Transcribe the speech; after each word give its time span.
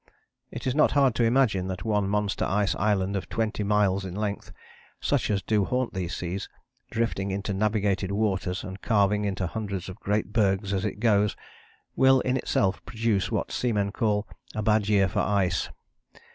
It 0.49 0.65
is 0.65 0.73
not 0.73 0.93
hard 0.93 1.13
to 1.13 1.23
imagine 1.23 1.67
that 1.67 1.85
one 1.85 2.09
monster 2.09 2.43
ice 2.43 2.73
island 2.73 3.15
of 3.15 3.29
twenty 3.29 3.63
miles 3.63 4.03
in 4.03 4.15
length, 4.15 4.51
such 4.99 5.29
as 5.29 5.43
do 5.43 5.63
haunt 5.63 5.93
these 5.93 6.15
seas, 6.15 6.49
drifting 6.89 7.29
into 7.29 7.53
navigated 7.53 8.11
waters 8.11 8.63
and 8.63 8.81
calving 8.81 9.25
into 9.25 9.45
hundreds 9.45 9.89
of 9.89 9.99
great 9.99 10.33
bergs 10.33 10.73
as 10.73 10.85
it 10.85 10.99
goes, 10.99 11.35
will 11.95 12.19
in 12.21 12.35
itself 12.35 12.83
produce 12.83 13.31
what 13.31 13.51
seamen 13.51 13.91
call 13.91 14.27
a 14.55 14.63
bad 14.63 14.89
year 14.89 15.07
for 15.07 15.19
ice. 15.19 15.69